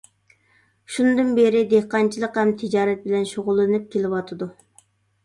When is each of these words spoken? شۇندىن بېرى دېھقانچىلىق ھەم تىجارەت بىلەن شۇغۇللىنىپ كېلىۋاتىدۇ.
شۇندىن 0.93 1.27
بېرى 1.39 1.61
دېھقانچىلىق 1.73 2.39
ھەم 2.41 2.53
تىجارەت 2.63 3.05
بىلەن 3.05 3.29
شۇغۇللىنىپ 3.33 3.87
كېلىۋاتىدۇ. 3.97 4.49